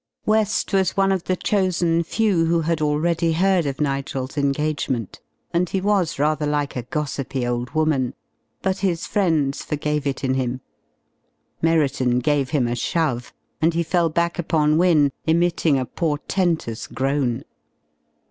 [0.25, 5.69] West was one of the chosen few who had already heard of Nigel's engagement, and
[5.69, 8.15] he was rather like a gossipy old woman
[8.63, 10.59] but his friends forgave it in him.
[11.61, 17.43] Merriton gave him a shove, and he fell back upon Wynne, emitting a portentous groan.